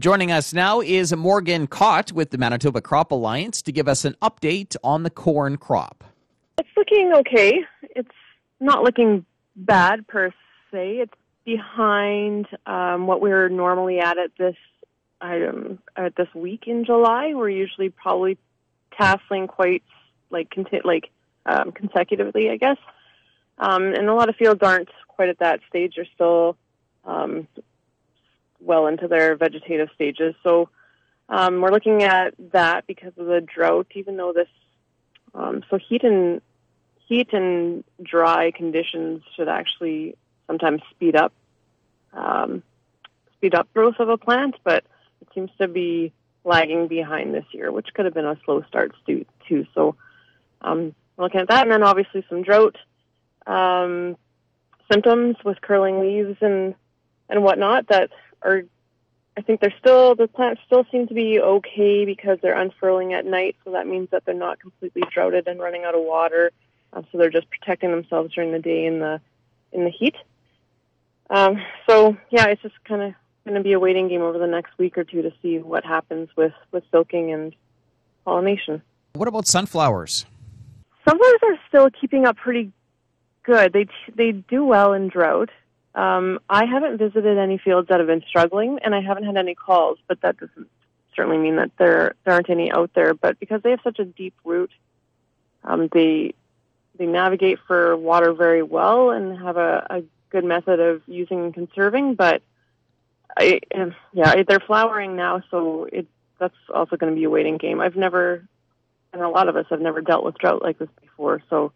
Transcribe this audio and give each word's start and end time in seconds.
Joining 0.00 0.32
us 0.32 0.54
now 0.54 0.80
is 0.80 1.14
Morgan 1.14 1.66
Cott 1.66 2.10
with 2.10 2.30
the 2.30 2.38
Manitoba 2.38 2.80
Crop 2.80 3.12
Alliance 3.12 3.60
to 3.60 3.70
give 3.70 3.86
us 3.86 4.06
an 4.06 4.16
update 4.22 4.74
on 4.82 5.02
the 5.02 5.10
corn 5.10 5.58
crop. 5.58 6.04
It's 6.56 6.70
looking 6.74 7.12
okay. 7.16 7.66
It's 7.82 8.08
not 8.60 8.82
looking 8.82 9.26
bad 9.56 10.08
per 10.08 10.30
se. 10.70 11.00
It's 11.00 11.12
behind 11.44 12.46
um, 12.64 13.06
what 13.06 13.20
we're 13.20 13.50
normally 13.50 13.98
at 13.98 14.16
at 14.16 14.30
this 14.38 14.56
um, 15.20 15.78
at 15.96 16.16
this 16.16 16.28
week 16.34 16.62
in 16.66 16.86
July. 16.86 17.34
We're 17.34 17.50
usually 17.50 17.90
probably 17.90 18.38
tasseling 18.98 19.48
quite 19.48 19.82
like 20.30 20.48
conti- 20.48 20.80
like 20.82 21.10
um, 21.44 21.72
consecutively, 21.72 22.48
I 22.48 22.56
guess. 22.56 22.78
Um, 23.58 23.82
and 23.82 24.08
a 24.08 24.14
lot 24.14 24.30
of 24.30 24.36
fields 24.36 24.60
aren't 24.62 24.88
quite 25.08 25.28
at 25.28 25.40
that 25.40 25.60
stage. 25.68 25.92
They're 25.96 26.06
still 26.14 26.56
um, 27.04 27.46
well 28.60 28.86
into 28.86 29.08
their 29.08 29.36
vegetative 29.36 29.88
stages. 29.94 30.34
So 30.42 30.68
um, 31.28 31.60
we're 31.60 31.70
looking 31.70 32.02
at 32.02 32.34
that 32.52 32.86
because 32.86 33.12
of 33.16 33.26
the 33.26 33.40
drought. 33.40 33.88
Even 33.94 34.16
though 34.16 34.32
this, 34.32 34.48
um, 35.34 35.62
so 35.70 35.78
heat 35.78 36.04
and 36.04 36.40
heat 37.06 37.32
and 37.32 37.84
dry 38.02 38.50
conditions 38.50 39.22
should 39.36 39.48
actually 39.48 40.16
sometimes 40.46 40.82
speed 40.90 41.16
up 41.16 41.32
um, 42.12 42.62
speed 43.34 43.54
up 43.54 43.72
growth 43.72 43.96
of 43.98 44.08
a 44.08 44.18
plant, 44.18 44.56
but 44.64 44.84
it 45.20 45.28
seems 45.34 45.50
to 45.60 45.68
be 45.68 46.12
lagging 46.44 46.88
behind 46.88 47.34
this 47.34 47.44
year, 47.52 47.70
which 47.70 47.88
could 47.94 48.04
have 48.04 48.14
been 48.14 48.26
a 48.26 48.38
slow 48.44 48.62
start 48.62 48.92
to 49.06 49.24
too. 49.48 49.66
So 49.74 49.96
um, 50.62 50.94
looking 51.16 51.40
at 51.40 51.48
that, 51.48 51.62
and 51.62 51.72
then 51.72 51.82
obviously 51.82 52.24
some 52.28 52.42
drought 52.42 52.76
um, 53.46 54.16
symptoms 54.90 55.36
with 55.44 55.60
curling 55.60 56.00
leaves 56.00 56.36
and 56.40 56.74
and 57.28 57.44
whatnot 57.44 57.86
that 57.88 58.10
are. 58.42 58.62
I 59.36 59.42
think 59.42 59.60
they're 59.60 59.74
still 59.78 60.14
the 60.14 60.28
plants 60.28 60.60
still 60.66 60.84
seem 60.90 61.06
to 61.06 61.14
be 61.14 61.40
okay 61.40 62.04
because 62.04 62.38
they're 62.42 62.58
unfurling 62.58 63.14
at 63.14 63.24
night, 63.24 63.56
so 63.64 63.72
that 63.72 63.86
means 63.86 64.08
that 64.10 64.24
they're 64.24 64.34
not 64.34 64.60
completely 64.60 65.02
droughted 65.10 65.46
and 65.46 65.60
running 65.60 65.84
out 65.84 65.94
of 65.94 66.02
water. 66.02 66.50
Um, 66.92 67.06
so 67.10 67.18
they're 67.18 67.30
just 67.30 67.48
protecting 67.48 67.90
themselves 67.90 68.34
during 68.34 68.52
the 68.52 68.58
day 68.58 68.86
in 68.86 68.98
the 68.98 69.20
in 69.72 69.84
the 69.84 69.90
heat. 69.90 70.16
Um, 71.30 71.62
so 71.88 72.16
yeah, 72.30 72.46
it's 72.46 72.62
just 72.62 72.74
kind 72.84 73.02
of 73.02 73.14
going 73.44 73.56
to 73.56 73.62
be 73.62 73.72
a 73.72 73.80
waiting 73.80 74.08
game 74.08 74.22
over 74.22 74.38
the 74.38 74.46
next 74.46 74.76
week 74.78 74.98
or 74.98 75.04
two 75.04 75.22
to 75.22 75.32
see 75.40 75.58
what 75.58 75.84
happens 75.84 76.28
with 76.36 76.52
with 76.72 76.84
silking 76.90 77.32
and 77.32 77.54
pollination. 78.24 78.82
What 79.14 79.28
about 79.28 79.46
sunflowers? 79.46 80.26
Sunflowers 81.08 81.40
are 81.42 81.58
still 81.68 81.90
keeping 81.90 82.26
up 82.26 82.36
pretty 82.36 82.72
good. 83.44 83.72
They 83.72 83.86
they 84.14 84.32
do 84.32 84.64
well 84.64 84.92
in 84.92 85.08
drought. 85.08 85.50
Um, 85.94 86.38
I 86.48 86.66
haven't 86.66 86.98
visited 86.98 87.38
any 87.38 87.58
fields 87.58 87.88
that 87.88 87.98
have 87.98 88.06
been 88.06 88.24
struggling, 88.28 88.78
and 88.82 88.94
I 88.94 89.00
haven't 89.00 89.24
had 89.24 89.36
any 89.36 89.54
calls. 89.54 89.98
But 90.06 90.20
that 90.22 90.38
doesn't 90.38 90.68
certainly 91.16 91.38
mean 91.38 91.56
that 91.56 91.70
there 91.78 92.14
there 92.24 92.34
aren't 92.34 92.50
any 92.50 92.70
out 92.70 92.90
there. 92.94 93.14
But 93.14 93.40
because 93.40 93.62
they 93.62 93.70
have 93.70 93.80
such 93.82 93.98
a 93.98 94.04
deep 94.04 94.34
root, 94.44 94.70
um, 95.64 95.88
they 95.92 96.34
they 96.96 97.06
navigate 97.06 97.58
for 97.66 97.96
water 97.96 98.32
very 98.32 98.62
well 98.62 99.10
and 99.10 99.38
have 99.38 99.56
a, 99.56 99.86
a 99.90 100.02
good 100.30 100.44
method 100.44 100.78
of 100.80 101.02
using 101.06 101.44
and 101.44 101.54
conserving. 101.54 102.14
But 102.14 102.42
I, 103.36 103.60
yeah, 104.12 104.42
they're 104.46 104.60
flowering 104.60 105.16
now, 105.16 105.42
so 105.50 105.88
it 105.90 106.06
that's 106.38 106.54
also 106.74 106.96
going 106.96 107.12
to 107.12 107.18
be 107.18 107.24
a 107.24 107.30
waiting 107.30 107.58
game. 107.58 107.80
I've 107.80 107.96
never, 107.96 108.42
and 109.12 109.22
a 109.22 109.28
lot 109.28 109.48
of 109.48 109.56
us 109.56 109.66
have 109.70 109.80
never 109.80 110.00
dealt 110.00 110.24
with 110.24 110.38
drought 110.38 110.62
like 110.62 110.78
this 110.78 110.88
before, 111.00 111.42
so 111.50 111.72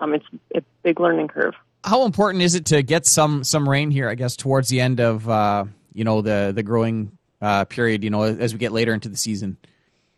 um, 0.00 0.14
it's 0.14 0.26
a 0.54 0.62
big 0.82 1.00
learning 1.00 1.28
curve. 1.28 1.54
How 1.84 2.04
important 2.04 2.42
is 2.42 2.54
it 2.54 2.66
to 2.66 2.82
get 2.82 3.06
some 3.06 3.44
some 3.44 3.68
rain 3.68 3.90
here? 3.90 4.08
I 4.08 4.14
guess 4.14 4.36
towards 4.36 4.68
the 4.68 4.80
end 4.80 5.00
of 5.00 5.28
uh, 5.28 5.64
you 5.92 6.04
know 6.04 6.22
the 6.22 6.52
the 6.54 6.62
growing 6.62 7.16
uh, 7.40 7.64
period. 7.64 8.04
You 8.04 8.10
know, 8.10 8.22
as 8.22 8.52
we 8.52 8.58
get 8.58 8.72
later 8.72 8.94
into 8.94 9.08
the 9.08 9.16
season. 9.16 9.56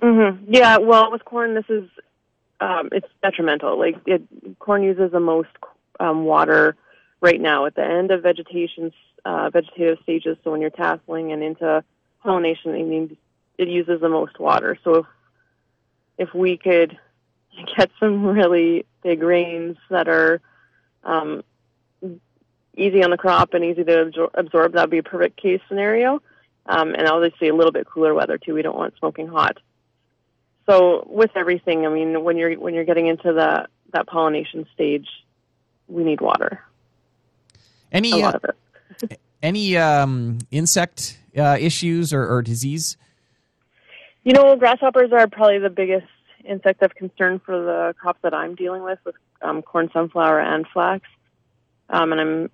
Mm-hmm. 0.03 0.53
Yeah. 0.53 0.79
Well, 0.79 1.11
with 1.11 1.25
corn, 1.25 1.55
this 1.55 1.65
is 1.69 1.89
um, 2.61 2.91
it's 2.93 3.09
detrimental. 3.23 3.79
Like 3.79 3.97
it, 4.07 4.23
corn 4.59 4.83
uses 4.83 5.13
the 5.13 5.21
most 5.21 5.49
um, 6.01 6.25
water 6.25 6.77
right 7.21 7.41
now 7.41 7.65
at 7.65 7.75
the 7.75 7.85
end 7.85 8.11
of 8.11 8.23
vegetation 8.23 8.93
uh, 9.25 9.51
vegetative 9.51 9.99
stages. 10.03 10.37
So 10.45 10.51
when 10.51 10.61
you're 10.61 10.71
tasseling 10.71 11.33
and 11.33 11.43
into 11.43 11.83
pollination, 12.23 12.75
it 12.75 12.87
means 12.87 13.17
it 13.59 13.69
uses 13.69 14.01
the 14.01 14.09
most 14.09 14.39
water. 14.39 14.79
So 14.85 14.95
if 14.97 15.07
if 16.19 16.35
we 16.35 16.57
could 16.57 16.99
get 17.77 17.91
some 17.99 18.25
really 18.25 18.87
big 19.03 19.23
rains 19.23 19.77
that 19.91 20.09
are 20.09 20.41
um, 21.05 21.43
easy 22.77 23.03
on 23.03 23.11
the 23.11 23.17
crop 23.17 23.55
and 23.55 23.65
easy 23.65 23.85
to 23.85 24.29
absorb, 24.35 24.73
that 24.73 24.83
would 24.83 24.91
be 24.91 24.99
a 24.99 25.03
perfect 25.03 25.41
case 25.41 25.61
scenario. 25.69 26.21
Um, 26.67 26.95
and 26.95 27.07
obviously 27.07 27.49
a 27.49 27.55
little 27.55 27.73
bit 27.73 27.87
cooler 27.87 28.15
weather 28.15 28.39
too. 28.39 28.55
We 28.55 28.63
don't 28.63 28.77
want 28.77 28.95
smoking 28.99 29.29
hot. 29.29 29.59
So 30.67 31.07
with 31.11 31.31
everything, 31.37 31.85
I 31.85 31.91
mean, 31.91 32.25
when 32.25 32.39
you're 32.39 32.55
when 32.55 32.73
you're 32.73 32.85
getting 32.85 33.07
into 33.07 33.35
the 33.35 33.67
that 33.93 34.07
pollination 34.07 34.67
stage, 34.73 35.07
we 35.89 36.05
need 36.05 36.23
water. 36.23 36.63
Any 37.93 38.13
a 38.13 38.17
lot 38.17 38.35
uh, 38.35 38.39
of 38.39 38.55
it. 39.11 39.21
any 39.43 39.77
um, 39.77 40.39
insect 40.51 41.19
uh, 41.37 41.59
issues 41.61 42.15
or, 42.15 42.27
or 42.27 42.41
disease? 42.41 42.97
You 44.25 44.33
know, 44.33 44.57
grasshoppers 44.57 45.13
are 45.13 45.29
probably 45.29 45.59
the 45.59 45.69
biggest 45.69 46.07
insect 46.45 46.83
of 46.83 46.95
concern 46.95 47.41
for 47.45 47.63
the 47.63 47.95
crops 48.01 48.21
that 48.23 48.33
I'm 48.33 48.55
dealing 48.55 48.83
with, 48.83 48.99
with 49.05 49.17
um, 49.43 49.61
corn, 49.61 49.91
sunflower, 49.93 50.41
and 50.41 50.67
flax. 50.73 51.07
Um, 51.91 52.13
and 52.13 52.21
I'm 52.21 52.51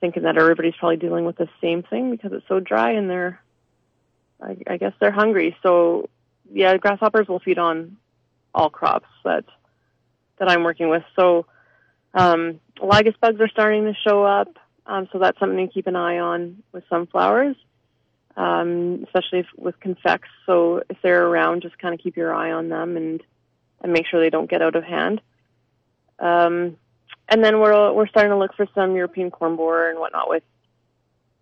thinking 0.00 0.22
that 0.22 0.38
everybody's 0.38 0.74
probably 0.78 0.96
dealing 0.96 1.24
with 1.24 1.36
the 1.36 1.48
same 1.60 1.82
thing 1.82 2.10
because 2.10 2.32
it's 2.32 2.46
so 2.48 2.60
dry 2.60 2.92
and 2.92 3.08
they're, 3.08 3.40
I, 4.42 4.56
I 4.66 4.76
guess 4.76 4.92
they're 5.00 5.10
hungry. 5.10 5.56
So, 5.62 6.08
yeah, 6.52 6.76
grasshoppers 6.76 7.28
will 7.28 7.40
feed 7.40 7.58
on 7.58 7.96
all 8.54 8.70
crops 8.70 9.08
that 9.24 9.44
that 10.38 10.48
I'm 10.48 10.64
working 10.64 10.88
with. 10.88 11.02
So, 11.16 11.46
um, 12.14 12.60
lygus 12.82 13.14
bugs 13.20 13.40
are 13.40 13.48
starting 13.48 13.84
to 13.84 13.94
show 14.06 14.24
up. 14.24 14.56
Um, 14.86 15.08
so 15.12 15.18
that's 15.18 15.38
something 15.38 15.68
to 15.68 15.72
keep 15.72 15.86
an 15.86 15.96
eye 15.96 16.18
on 16.18 16.62
with 16.72 16.82
sunflowers 16.88 17.54
um, 18.36 19.04
especially 19.04 19.40
if, 19.40 19.46
with 19.56 19.78
confects. 19.80 20.28
So 20.46 20.82
if 20.88 20.96
they're 21.02 21.26
around, 21.26 21.62
just 21.62 21.78
kind 21.78 21.94
of 21.94 22.00
keep 22.00 22.16
your 22.16 22.34
eye 22.34 22.52
on 22.52 22.68
them 22.68 22.96
and 22.96 23.22
and 23.82 23.92
make 23.92 24.06
sure 24.06 24.20
they 24.20 24.30
don't 24.30 24.50
get 24.50 24.60
out 24.60 24.76
of 24.76 24.84
hand. 24.84 25.22
Um, 26.18 26.76
and 27.30 27.44
then 27.44 27.60
we're 27.60 27.92
we're 27.92 28.08
starting 28.08 28.30
to 28.30 28.36
look 28.36 28.54
for 28.54 28.66
some 28.74 28.94
European 28.96 29.30
corn 29.30 29.56
borer 29.56 29.88
and 29.88 29.98
whatnot 29.98 30.28
with 30.28 30.42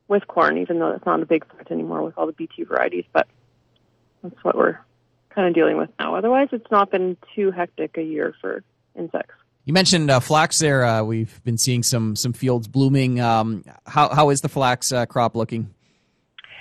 with 0.07 0.27
corn, 0.27 0.59
even 0.59 0.79
though 0.79 0.91
it's 0.93 1.07
not 1.07 1.23
a 1.23 1.27
big 1.27 1.51
threat 1.51 1.71
anymore 1.71 2.03
with 2.03 2.17
all 2.17 2.27
the 2.27 2.33
BT 2.33 2.65
varieties. 2.65 3.05
But 3.13 3.27
that's 4.23 4.43
what 4.43 4.57
we're 4.57 4.79
kind 5.35 5.49
of 5.49 5.55
dealing 5.55 5.77
with 5.77 5.91
now. 5.99 6.15
Otherwise, 6.15 6.49
it's 6.53 6.71
not 6.71 6.91
been 6.91 7.17
too 7.35 7.51
hectic 7.51 7.97
a 7.97 8.03
year 8.03 8.35
for 8.41 8.63
insects. 8.95 9.35
You 9.65 9.73
mentioned 9.73 10.11
uh, 10.11 10.21
flax 10.21 10.59
there. 10.59 10.85
Uh, 10.85 11.03
we've 11.03 11.43
been 11.45 11.59
seeing 11.59 11.83
some 11.83 12.17
some 12.17 12.33
fields 12.33 12.69
blooming. 12.69 13.21
Um, 13.21 13.65
how 13.87 14.09
how 14.15 14.31
is 14.31 14.41
the 14.41 14.49
flax 14.49 14.93
uh, 14.93 15.07
crop 15.07 15.37
looking? 15.37 15.75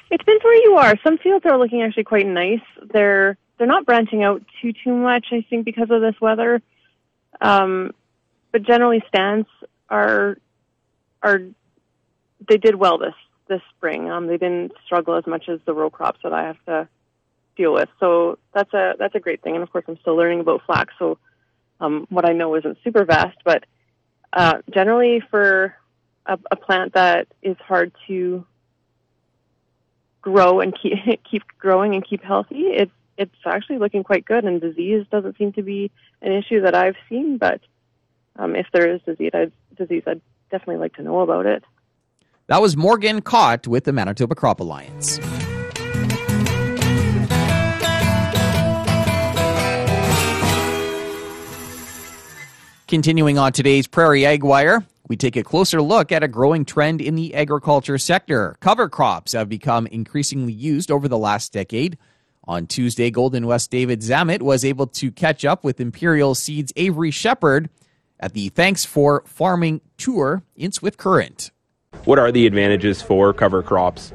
It 0.10 0.20
depends 0.20 0.44
where 0.44 0.56
you 0.64 0.76
are. 0.78 0.96
Some 1.04 1.18
fields 1.18 1.46
are 1.46 1.58
looking 1.58 1.82
actually 1.82 2.06
quite 2.06 2.28
nice. 2.28 2.62
They're 2.94 3.38
they're 3.58 3.68
not 3.68 3.86
branching 3.86 4.24
out 4.24 4.42
too 4.62 4.74
too 4.84 4.94
much, 4.94 5.28
I 5.32 5.46
think, 5.50 5.66
because 5.66 5.90
of 5.90 6.02
this 6.02 6.16
weather. 6.22 6.62
Um, 7.42 7.92
but 8.57 8.66
generally, 8.66 9.03
stands 9.07 9.47
are 9.88 10.40
are 11.22 11.41
they 12.50 12.57
did 12.57 12.73
well 12.73 12.97
this 12.97 13.13
this 13.47 13.62
spring. 13.75 14.09
Um, 14.09 14.25
they 14.25 14.38
didn't 14.38 14.72
struggle 14.84 15.13
as 15.13 15.28
much 15.28 15.47
as 15.47 15.59
the 15.66 15.75
row 15.75 15.91
crops 15.91 16.22
that 16.23 16.34
I 16.34 16.41
have 16.41 16.66
to 16.66 16.88
deal 17.56 17.72
with. 17.72 17.88
So 18.00 18.40
that's 18.56 18.73
a 18.73 18.95
that's 18.97 19.13
a 19.13 19.19
great 19.19 19.44
thing. 19.44 19.53
And 19.53 19.62
of 19.62 19.72
course, 19.72 19.85
I'm 19.88 20.00
still 20.00 20.16
learning 20.16 20.40
about 20.40 20.63
flax, 20.66 20.91
so 20.97 21.19
um, 21.79 22.07
what 22.09 22.28
I 22.28 22.34
know 22.34 22.56
isn't 22.56 22.79
super 22.84 23.06
vast. 23.06 23.38
But 23.45 23.66
uh, 24.34 24.63
generally, 24.74 25.22
for 25.29 25.75
a, 26.25 26.39
a 26.50 26.56
plant 26.56 26.94
that 26.94 27.28
is 27.44 27.57
hard 27.59 27.91
to 28.07 28.44
grow 30.24 30.62
and 30.62 30.75
keep 30.81 30.94
keep 31.29 31.44
growing 31.59 31.94
and 31.94 32.03
keep 32.03 32.24
healthy, 32.24 32.62
it's 32.62 32.92
it's 33.19 33.36
actually 33.45 33.77
looking 33.77 34.03
quite 34.03 34.25
good. 34.25 34.45
And 34.45 34.60
disease 34.60 35.06
doesn't 35.12 35.38
seem 35.38 35.53
to 35.53 35.62
be 35.62 35.92
an 36.24 36.31
issue 36.31 36.62
that 36.62 36.74
I've 36.74 36.95
seen. 37.07 37.38
But 37.38 37.62
um, 38.38 38.56
if 38.56 38.68
there 38.74 38.94
is 38.94 39.01
disease, 39.01 39.31
I'd, 39.34 39.51
disease, 39.75 40.04
I'd 40.07 40.22
definitely 40.51 40.78
like 40.78 40.95
to 40.95 41.04
know 41.04 41.22
about 41.22 41.45
it. 41.45 41.63
That 42.48 42.62
was 42.62 42.78
Morgan 42.78 43.22
Cott 43.22 43.68
with 43.68 43.84
the 43.84 43.92
Manitoba 43.92 44.36
Crop 44.36 44.60
Alliance. 44.60 45.19
Continuing 52.88 53.38
on 53.38 53.51
today's 53.51 53.86
Prairie 53.86 54.25
Ag 54.25 54.45
Wire, 54.45 54.86
we 55.10 55.18
take 55.18 55.36
a 55.36 55.44
closer 55.44 55.81
look 55.81 56.13
at 56.13 56.24
a 56.24 56.28
growing 56.30 56.63
trend 56.63 57.01
in 57.01 57.16
the 57.16 57.36
agriculture 57.36 57.98
sector. 57.98 58.56
Cover 58.62 58.88
crops 58.88 59.34
have 59.34 59.50
become 59.50 59.88
increasingly 59.88 60.54
used 60.54 60.89
over 60.89 61.10
the 61.10 61.18
last 61.18 61.51
decade. 61.51 61.98
On 62.45 62.66
Tuesday, 62.66 63.12
Golden 63.12 63.45
West 63.45 63.72
David 63.72 64.00
Zammit 64.00 64.42
was 64.42 64.63
able 64.63 64.88
to 64.88 65.12
catch 65.12 65.44
up 65.44 65.66
with 65.66 65.81
Imperial 65.81 66.34
Seeds 66.34 66.72
Avery 66.78 67.12
Shepard 67.12 67.69
at 68.19 68.34
the 68.34 68.50
Thanks 68.50 68.86
for 68.86 69.24
Farming 69.25 69.81
Tour 69.98 70.44
in 70.56 70.72
Swift 70.72 70.98
Current. 70.98 71.52
What 72.06 72.19
are 72.19 72.31
the 72.31 72.46
advantages 72.46 73.02
for 73.02 73.34
cover 73.34 73.62
crops? 73.64 74.14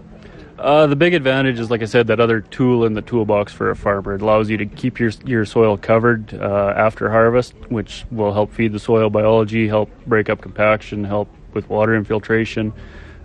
Uh, 0.59 0.87
the 0.87 0.95
big 0.95 1.13
advantage 1.13 1.59
is, 1.59 1.71
like 1.71 1.83
I 1.83 1.87
said, 1.87 2.07
that 2.07 2.21
other 2.21 2.41
tool 2.41 2.85
in 2.85 2.95
the 2.95 3.03
toolbox 3.03 3.53
for 3.53 3.71
a 3.71 3.77
farmer. 3.77 4.15
It 4.15 4.23
allows 4.23 4.49
you 4.49 4.57
to 4.59 4.67
keep 4.67 5.01
your 5.01 5.11
your 5.25 5.45
soil 5.45 5.77
covered 5.77 6.35
uh, 6.35 6.73
after 6.77 7.11
harvest, 7.11 7.55
which 7.69 8.05
will 8.13 8.33
help 8.33 8.53
feed 8.53 8.73
the 8.73 8.79
soil 8.79 9.11
biology, 9.11 9.67
help 9.67 9.91
break 10.07 10.31
up 10.31 10.41
compaction, 10.41 11.03
help 11.03 11.29
with 11.53 11.69
water 11.69 11.97
infiltration. 11.97 12.73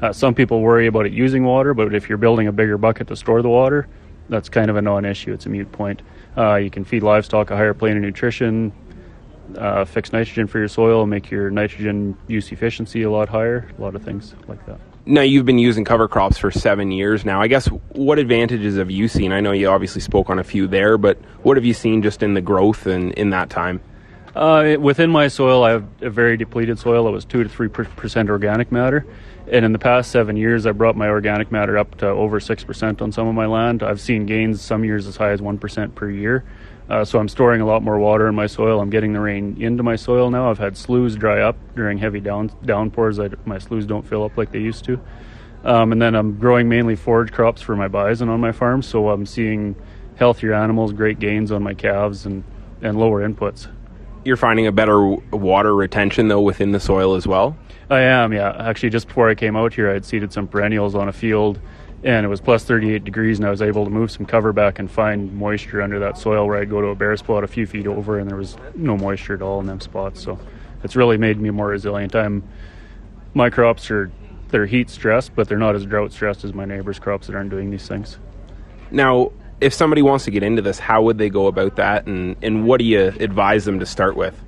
Uh, 0.01 0.11
some 0.11 0.33
people 0.33 0.61
worry 0.61 0.87
about 0.87 1.05
it 1.05 1.11
using 1.11 1.43
water, 1.43 1.73
but 1.73 1.93
if 1.93 2.09
you're 2.09 2.17
building 2.17 2.47
a 2.47 2.51
bigger 2.51 2.77
bucket 2.77 3.07
to 3.07 3.15
store 3.15 3.41
the 3.41 3.49
water, 3.49 3.87
that's 4.29 4.49
kind 4.49 4.69
of 4.69 4.75
a 4.75 4.81
non-issue. 4.81 5.31
It's 5.31 5.45
a 5.45 5.49
mute 5.49 5.71
point. 5.71 6.01
Uh, 6.35 6.55
you 6.55 6.69
can 6.69 6.85
feed 6.85 7.03
livestock 7.03 7.51
a 7.51 7.55
higher 7.55 7.73
plane 7.73 7.97
of 7.97 8.03
nutrition, 8.03 8.71
uh, 9.57 9.85
fix 9.85 10.11
nitrogen 10.11 10.47
for 10.47 10.59
your 10.59 10.67
soil, 10.67 11.05
make 11.05 11.29
your 11.31 11.49
nitrogen 11.49 12.17
use 12.27 12.51
efficiency 12.51 13.03
a 13.03 13.11
lot 13.11 13.29
higher, 13.29 13.69
a 13.77 13.81
lot 13.81 13.95
of 13.95 14.03
things 14.03 14.35
like 14.47 14.65
that. 14.65 14.79
Now 15.05 15.21
you've 15.21 15.45
been 15.45 15.59
using 15.59 15.85
cover 15.85 16.07
crops 16.09 16.37
for 16.37 16.51
seven 16.51 16.91
years 16.91 17.23
now. 17.23 17.41
I 17.41 17.47
guess 17.47 17.67
what 17.67 18.19
advantages 18.19 18.77
have 18.77 18.91
you 18.91 19.07
seen? 19.07 19.31
I 19.31 19.39
know 19.39 19.53
you 19.53 19.69
obviously 19.69 20.01
spoke 20.01 20.29
on 20.29 20.37
a 20.37 20.43
few 20.43 20.67
there, 20.67 20.97
but 20.97 21.17
what 21.43 21.55
have 21.55 21.63
you 21.63 21.73
seen 21.73 22.01
just 22.01 22.21
in 22.21 22.33
the 22.33 22.41
growth 22.41 22.85
and 22.85 23.13
in 23.13 23.29
that 23.29 23.49
time? 23.49 23.79
Uh, 24.35 24.75
within 24.79 25.09
my 25.09 25.29
soil, 25.29 25.63
I 25.63 25.71
have 25.71 25.85
a 26.01 26.09
very 26.09 26.37
depleted 26.37 26.77
soil. 26.77 27.07
It 27.07 27.11
was 27.11 27.25
two 27.25 27.41
to 27.41 27.49
three 27.49 27.69
percent 27.69 28.29
organic 28.29 28.71
matter, 28.71 29.05
and 29.51 29.65
in 29.65 29.71
the 29.71 29.79
past 29.79 30.11
seven 30.11 30.37
years, 30.37 30.65
I 30.65 30.71
brought 30.71 30.95
my 30.95 31.09
organic 31.09 31.51
matter 31.51 31.77
up 31.77 31.97
to 31.99 32.07
over 32.07 32.39
six 32.39 32.63
percent 32.63 33.01
on 33.01 33.11
some 33.11 33.27
of 33.27 33.35
my 33.35 33.45
land. 33.45 33.83
I've 33.83 34.01
seen 34.01 34.25
gains 34.25 34.61
some 34.61 34.83
years 34.83 35.07
as 35.07 35.17
high 35.17 35.31
as 35.31 35.41
one 35.41 35.57
percent 35.57 35.95
per 35.95 36.09
year. 36.09 36.43
Uh, 36.89 37.03
so 37.03 37.19
I'm 37.19 37.27
storing 37.27 37.59
a 37.59 37.65
lot 37.65 37.83
more 37.83 37.99
water 37.99 38.27
in 38.29 38.35
my 38.35 38.47
soil. 38.47 38.79
I'm 38.79 38.89
getting 38.89 39.11
the 39.11 39.19
rain 39.19 39.61
into 39.61 39.83
my 39.83 39.97
soil 39.97 40.29
now. 40.29 40.49
I've 40.49 40.57
had 40.57 40.77
sloughs 40.77 41.15
dry 41.17 41.41
up 41.41 41.57
during 41.75 41.97
heavy 41.97 42.21
down, 42.21 42.49
downpours. 42.63 43.19
I, 43.19 43.29
my 43.43 43.57
sloughs 43.57 43.85
don't 43.85 44.07
fill 44.07 44.23
up 44.23 44.37
like 44.37 44.53
they 44.53 44.59
used 44.59 44.85
to. 44.85 44.99
Um, 45.65 45.91
and 45.91 46.01
then 46.01 46.15
I'm 46.15 46.39
growing 46.39 46.69
mainly 46.69 46.95
forage 46.95 47.33
crops 47.33 47.61
for 47.61 47.75
my 47.75 47.89
bison 47.89 48.29
on 48.29 48.39
my 48.39 48.53
farm. 48.53 48.81
So 48.81 49.09
I'm 49.09 49.25
seeing 49.25 49.75
healthier 50.15 50.53
animals, 50.53 50.93
great 50.93 51.19
gains 51.19 51.51
on 51.51 51.61
my 51.61 51.73
calves, 51.73 52.25
and, 52.25 52.45
and 52.81 52.97
lower 52.97 53.27
inputs. 53.27 53.67
You're 54.23 54.37
finding 54.37 54.67
a 54.67 54.71
better 54.71 55.01
water 55.05 55.75
retention 55.75 56.29
though 56.29 56.41
within 56.41 56.71
the 56.71 56.79
soil 56.79 57.15
as 57.15 57.27
well. 57.27 57.57
I 57.89 58.01
am, 58.01 58.33
yeah. 58.33 58.55
Actually, 58.57 58.89
just 58.89 59.07
before 59.07 59.29
I 59.29 59.35
came 59.35 59.55
out 59.55 59.73
here, 59.73 59.89
I 59.89 59.93
had 59.93 60.05
seeded 60.05 60.33
some 60.33 60.47
perennials 60.47 60.95
on 60.95 61.07
a 61.07 61.13
field 61.13 61.59
and 62.03 62.25
it 62.25 62.29
was 62.29 62.41
plus 62.41 62.63
38 62.63 63.03
degrees, 63.03 63.39
and 63.39 63.47
I 63.47 63.49
was 63.49 63.61
able 63.61 63.83
to 63.83 63.89
move 63.89 64.11
some 64.11 64.25
cover 64.25 64.53
back 64.53 64.79
and 64.79 64.89
find 64.89 65.33
moisture 65.33 65.81
under 65.81 65.99
that 65.99 66.17
soil 66.17 66.45
where 66.45 66.57
I'd 66.57 66.69
go 66.69 66.79
to 66.79 66.87
a 66.87 66.95
bare 66.95 67.17
spot 67.17 67.43
a 67.43 67.47
few 67.47 67.65
feet 67.65 67.87
over, 67.87 68.19
and 68.19 68.29
there 68.29 68.37
was 68.37 68.55
no 68.75 68.97
moisture 68.97 69.33
at 69.33 69.41
all 69.41 69.59
in 69.59 69.65
them 69.65 69.81
spots. 69.81 70.21
So 70.21 70.39
it's 70.83 70.95
really 70.95 71.17
made 71.17 71.39
me 71.39 71.49
more 71.49 71.67
resilient. 71.67 72.15
I'm 72.15 72.43
my 73.33 73.49
crops 73.49 73.89
are 73.91 74.11
they're 74.49 74.65
heat 74.65 74.89
stressed, 74.89 75.35
but 75.35 75.49
they're 75.49 75.57
not 75.57 75.75
as 75.75 75.85
drought 75.85 76.13
stressed 76.13 76.45
as 76.45 76.53
my 76.53 76.65
neighbors' 76.65 76.99
crops 76.99 77.27
that 77.27 77.35
aren't 77.35 77.49
doing 77.49 77.71
these 77.71 77.87
things. 77.87 78.17
Now, 78.89 79.31
if 79.59 79.73
somebody 79.73 80.01
wants 80.01 80.25
to 80.25 80.31
get 80.31 80.43
into 80.43 80.61
this, 80.61 80.79
how 80.79 81.01
would 81.03 81.17
they 81.17 81.29
go 81.29 81.47
about 81.47 81.77
that, 81.77 82.05
and 82.05 82.35
and 82.43 82.65
what 82.65 82.77
do 82.77 82.85
you 82.85 83.07
advise 83.19 83.65
them 83.65 83.79
to 83.79 83.85
start 83.85 84.15
with? 84.15 84.39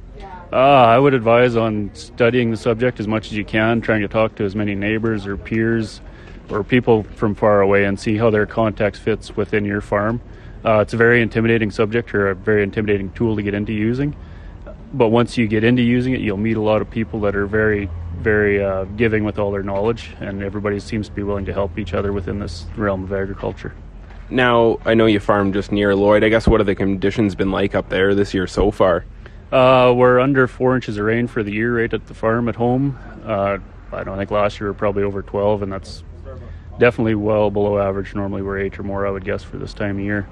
Uh, 0.52 0.56
I 0.56 0.98
would 0.98 1.14
advise 1.14 1.56
on 1.56 1.92
studying 1.94 2.50
the 2.50 2.58
subject 2.58 3.00
as 3.00 3.08
much 3.08 3.28
as 3.28 3.34
you 3.34 3.46
can, 3.46 3.82
trying 3.82 4.02
to 4.02 4.08
talk 4.08 4.36
to 4.36 4.46
as 4.46 4.56
many 4.56 4.74
neighbors 4.74 5.28
or 5.28 5.38
peers 5.38 6.02
or 6.50 6.64
people 6.64 7.04
from 7.04 7.36
far 7.36 7.62
away 7.62 7.86
and 7.86 8.00
see 8.00 8.18
how 8.18 8.32
their 8.32 8.48
context 8.48 9.04
fits 9.04 9.36
within 9.36 9.64
your 9.64 9.80
farm. 9.80 10.20
Uh, 10.66 10.80
it's 10.80 10.94
a 10.94 10.98
very 10.98 11.22
intimidating 11.22 11.70
subject 11.70 12.16
or 12.16 12.30
a 12.30 12.36
very 12.36 12.64
intimidating 12.64 13.12
tool 13.12 13.36
to 13.36 13.44
get 13.44 13.54
into 13.54 13.74
using. 13.74 14.16
But 14.92 15.10
once 15.10 15.38
you 15.38 15.48
get 15.48 15.64
into 15.64 15.84
using 15.84 16.14
it, 16.14 16.22
you'll 16.22 16.38
meet 16.38 16.58
a 16.58 16.62
lot 16.62 16.82
of 16.82 16.90
people 16.90 17.20
that 17.22 17.36
are 17.36 17.46
very, 17.46 17.88
very 18.18 18.64
uh, 18.64 18.86
giving 18.86 19.24
with 19.24 19.38
all 19.38 19.52
their 19.52 19.62
knowledge, 19.62 20.16
and 20.20 20.42
everybody 20.42 20.80
seems 20.80 21.08
to 21.10 21.14
be 21.14 21.22
willing 21.22 21.46
to 21.46 21.54
help 21.54 21.78
each 21.78 21.94
other 21.94 22.12
within 22.12 22.40
this 22.40 22.66
realm 22.76 23.04
of 23.04 23.14
agriculture. 23.14 23.76
Now, 24.32 24.80
I 24.86 24.96
know 24.96 25.06
you 25.06 25.20
farm 25.20 25.54
just 25.54 25.72
near 25.72 25.96
Lloyd. 25.96 26.24
I 26.24 26.30
guess 26.30 26.48
what 26.48 26.60
have 26.60 26.68
the 26.68 26.76
conditions 26.76 27.36
been 27.36 27.52
like 27.52 27.76
up 27.76 27.90
there 27.90 28.16
this 28.16 28.34
year 28.34 28.48
so 28.48 28.72
far? 28.72 29.06
Uh, 29.52 29.92
we're 29.96 30.20
under 30.20 30.48
four 30.48 30.76
inches 30.76 30.98
of 30.98 31.06
rain 31.06 31.28
for 31.28 31.42
the 31.42 31.52
year 31.52 31.80
right 31.80 31.92
at 31.92 32.06
the 32.06 32.14
farm 32.14 32.48
at 32.48 32.56
home. 32.56 33.00
Uh, 33.26 33.58
I 33.92 34.04
don't 34.04 34.18
think 34.18 34.30
last 34.30 34.60
year 34.60 34.68
we 34.68 34.72
were 34.72 34.78
probably 34.78 35.04
over 35.04 35.24
12, 35.24 35.64
and 35.64 35.74
that's 35.74 36.04
definitely 36.78 37.16
well 37.16 37.50
below 37.50 37.80
average. 37.80 38.14
Normally 38.14 38.44
we're 38.44 38.60
eight 38.60 38.78
or 38.78 38.84
more, 38.84 39.08
I 39.08 39.10
would 39.10 39.26
guess, 39.26 39.44
for 39.44 39.58
this 39.58 39.74
time 39.74 39.98
of 39.98 40.06
year. 40.06 40.28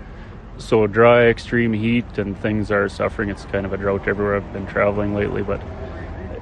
So 0.59 0.85
dry, 0.85 1.25
extreme 1.25 1.73
heat, 1.73 2.17
and 2.19 2.37
things 2.39 2.69
are 2.69 2.87
suffering. 2.87 3.29
It's 3.29 3.45
kind 3.45 3.65
of 3.65 3.73
a 3.73 3.77
drought 3.77 4.07
everywhere 4.07 4.35
I've 4.35 4.53
been 4.53 4.67
traveling 4.67 5.15
lately, 5.15 5.41
but 5.41 5.61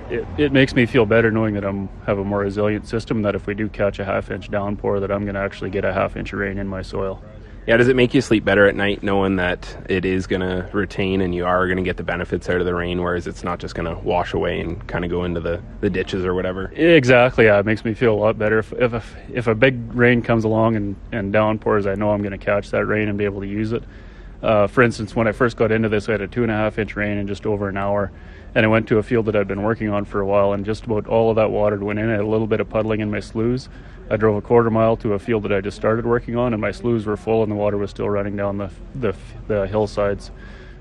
it, 0.10 0.25
it 0.38 0.51
makes 0.51 0.75
me 0.75 0.86
feel 0.86 1.06
better 1.06 1.31
knowing 1.31 1.54
that 1.56 1.66
I'm 1.66 1.89
have 2.06 2.19
a 2.19 2.24
more 2.24 2.39
resilient 2.39 2.88
system. 2.88 3.22
That 3.24 3.36
if 3.36 3.48
we 3.48 3.54
do 3.54 3.68
catch 3.69 4.00
a 4.00 4.06
half 4.06 4.31
inch 4.31 4.51
downpour, 4.51 5.00
that 5.00 5.12
I'm 5.12 5.24
going 5.24 5.36
to 5.36 5.42
actually 5.42 5.69
get 5.69 5.83
a 5.83 5.94
half 5.94 6.16
inch 6.16 6.31
of 6.33 6.39
rain 6.39 6.57
in 6.57 6.68
my 6.68 6.81
soil. 6.81 7.24
Yeah, 7.67 7.77
does 7.77 7.88
it 7.88 7.95
make 7.95 8.13
you 8.13 8.21
sleep 8.21 8.45
better 8.45 8.67
at 8.67 8.75
night 8.75 9.01
knowing 9.01 9.38
that 9.38 9.75
it 9.89 10.06
is 10.06 10.27
going 10.27 10.41
to 10.41 10.69
retain 10.71 11.21
and 11.21 11.33
you 11.33 11.45
are 11.47 11.65
going 11.65 11.77
to 11.77 11.83
get 11.83 11.97
the 11.97 12.03
benefits 12.03 12.47
out 12.47 12.59
of 12.59 12.65
the 12.65 12.75
rain, 12.75 13.01
whereas 13.01 13.25
it's 13.25 13.44
not 13.44 13.57
just 13.57 13.73
going 13.73 13.88
to 13.88 14.00
wash 14.03 14.35
away 14.35 14.59
and 14.59 14.88
kind 14.88 15.03
of 15.03 15.09
go 15.09 15.23
into 15.23 15.39
the, 15.39 15.59
the 15.81 15.89
ditches 15.89 16.25
or 16.25 16.35
whatever? 16.35 16.65
Exactly. 16.75 17.45
Yeah, 17.45 17.57
it 17.57 17.65
makes 17.65 17.83
me 17.83 17.95
feel 17.95 18.13
a 18.13 18.19
lot 18.19 18.38
better. 18.38 18.59
If 18.59 18.71
if, 18.73 19.15
if 19.33 19.47
a 19.47 19.56
big 19.56 19.95
rain 19.95 20.21
comes 20.21 20.44
along 20.44 20.75
and, 20.75 20.95
and 21.12 21.33
downpours, 21.33 21.88
I 21.88 21.95
know 21.95 22.12
I'm 22.12 22.21
going 22.21 22.38
to 22.38 22.45
catch 22.45 22.69
that 22.69 22.85
rain 22.85 23.09
and 23.09 23.17
be 23.17 23.25
able 23.25 23.41
to 23.41 23.47
use 23.47 23.71
it. 23.71 23.83
Uh, 24.44 24.67
for 24.67 24.83
instance, 24.83 25.15
when 25.15 25.27
I 25.27 25.31
first 25.31 25.57
got 25.57 25.71
into 25.71 25.89
this, 25.89 26.07
I 26.07 26.12
had 26.12 26.21
a 26.21 26.27
two 26.27 26.44
and 26.44 26.51
a 26.51 26.56
half 26.56 26.77
inch 26.77 26.95
rain 26.95 27.17
in 27.17 27.25
just 27.25 27.47
over 27.47 27.67
an 27.67 27.77
hour, 27.77 28.12
and 28.56 28.66
I 28.66 28.69
went 28.69 28.88
to 28.88 28.98
a 28.98 29.04
field 29.04 29.25
that 29.25 29.36
I'd 29.36 29.50
been 29.50 29.63
working 29.63 29.90
on 29.90 30.06
for 30.06 30.22
a 30.22 30.25
while, 30.25 30.54
and 30.54 30.66
just 30.66 30.86
about 30.86 31.07
all 31.07 31.30
of 31.30 31.36
that 31.36 31.52
water 31.52 31.78
went 31.78 32.00
in. 32.00 32.10
I 32.10 32.13
had 32.13 32.22
a 32.22 32.25
little 32.25 32.48
bit 32.48 32.62
of 32.62 32.69
puddling 32.69 33.02
in 33.02 33.12
my 33.12 33.19
sloughs. 33.19 33.68
I 34.10 34.16
drove 34.16 34.38
a 34.38 34.42
quarter 34.42 34.69
mile 34.69 34.96
to 34.98 35.13
a 35.13 35.19
field 35.19 35.44
that 35.44 35.52
I 35.52 35.60
just 35.60 35.75
started 35.75 36.06
working 36.06 36.38
on, 36.38 36.54
and 36.54 36.62
my 36.62 36.72
sloughs 36.72 37.06
were 37.06 37.18
full, 37.18 37.44
and 37.44 37.52
the 37.52 37.56
water 37.56 37.78
was 37.78 37.90
still 37.90 38.10
running 38.10 38.38
down 38.38 38.57
the 38.57 38.72
the, 38.96 39.13
the 39.48 39.68
hillsides. 39.68 40.31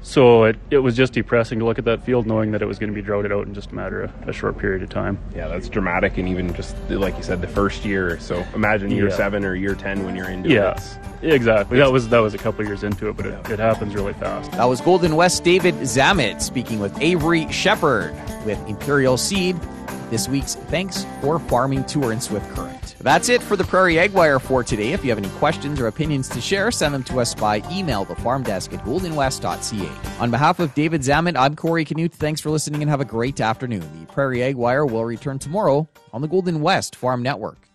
So 0.05 0.45
it, 0.45 0.57
it 0.71 0.79
was 0.79 0.95
just 0.95 1.15
depressing 1.15 1.59
to 1.61 1.65
look 1.65 1.79
at 1.79 1.87
that 1.87 2.05
field 2.05 2.27
knowing 2.27 2.53
that 2.53 2.61
it 2.61 2.67
was 2.67 2.79
going 2.79 2.91
to 2.91 2.95
be 2.95 3.01
droughted 3.01 3.33
out 3.33 3.47
in 3.47 3.55
just 3.55 3.71
a 3.71 3.75
matter 3.75 4.03
of 4.03 4.29
a 4.29 4.35
short 4.35 4.59
period 4.59 4.83
of 4.83 4.91
time. 4.91 5.19
Yeah, 5.35 5.49
that's 5.49 5.67
dramatic. 5.67 6.19
And 6.19 6.29
even 6.29 6.53
just, 6.55 6.77
like 6.91 7.17
you 7.17 7.23
said, 7.23 7.41
the 7.41 7.49
first 7.49 7.87
year. 7.87 8.21
So 8.21 8.45
imagine 8.55 8.91
year 8.91 9.09
yeah. 9.09 9.17
seven 9.17 9.47
or 9.47 9.55
year 9.55 9.75
10 9.75 10.05
when 10.05 10.15
you're 10.15 10.29
into 10.29 10.51
yeah, 10.51 10.73
it. 10.73 10.99
Yeah, 11.23 11.33
exactly. 11.33 11.79
That 11.79 11.91
was, 11.91 12.11
that 12.11 12.19
was 12.19 12.35
a 12.35 12.39
couple 12.39 12.67
years 12.67 12.85
into 12.85 13.09
it, 13.09 13.17
but 13.17 13.25
it, 13.25 13.51
it 13.51 13.59
happens 13.59 13.95
really 13.95 14.13
fast. 14.13 14.53
That 14.53 14.67
was 14.67 14.83
Golden 14.83 15.17
West 15.17 15.43
David 15.43 15.75
Zamet 15.77 16.43
speaking 16.43 16.81
with 16.81 16.97
Avery 17.01 17.51
Shepard 17.51 18.13
with 18.45 18.59
Imperial 18.69 19.17
Seed. 19.17 19.57
This 20.11 20.29
week's 20.29 20.55
Thanks 20.55 21.07
for 21.21 21.39
Farming 21.39 21.85
Tour 21.85 22.13
in 22.13 22.21
Swift 22.21 22.49
Current. 22.55 22.97
That's 23.01 23.29
it 23.29 23.43
for 23.43 23.57
the 23.57 23.65
Prairie 23.65 23.99
Ag 23.99 24.13
Wire 24.13 24.39
for 24.39 24.63
today. 24.63 24.93
If 24.93 25.05
you 25.05 25.11
have 25.11 25.19
any 25.19 25.29
questions 25.39 25.81
or 25.81 25.87
opinions 25.87 26.29
to 26.31 26.41
share, 26.41 26.71
send 26.71 26.95
them 26.95 27.05
to 27.05 27.21
us 27.21 27.35
by 27.35 27.63
email, 27.71 28.05
the 28.05 28.15
farm 28.17 28.43
desk 28.43 28.73
at 28.73 28.85
goldenwest.ca. 28.85 30.21
On 30.21 30.31
behalf 30.31 30.59
of 30.61 30.75
David 30.75 31.03
Zamet, 31.03 31.37
I'm 31.37 31.57
Corey 31.57 31.85
Canute. 31.85 32.15
Thanks 32.15 32.41
for 32.41 32.51
listening 32.51 32.83
and 32.83 32.91
have 32.91 33.01
a 33.01 33.05
great 33.05 33.41
afternoon. 33.41 33.89
The 34.01 34.07
Prairie 34.13 34.43
Ag 34.43 34.57
Wire 34.57 34.87
will 34.87 35.05
return 35.05 35.39
tomorrow 35.39 35.89
on 36.13 36.23
the 36.23 36.29
Golden 36.29 36.61
West 36.61 36.97
Farm 36.97 37.23
Network. 37.23 37.69